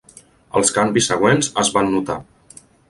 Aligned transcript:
Els 0.61 0.71
canvis 0.79 1.11
següents 1.13 1.53
es 1.65 1.73
van 1.77 1.95
notar. 1.99 2.21